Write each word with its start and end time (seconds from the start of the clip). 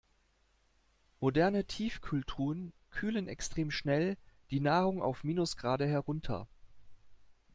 Moderne 1.19 1.65
Tiefkühltruhen 1.65 2.73
kühlen 2.89 3.27
extrem 3.27 3.69
schnell 3.69 4.17
die 4.49 4.59
Nahrung 4.59 4.99
auf 4.99 5.23
Minusgrade 5.23 5.85
herunter. 5.85 6.47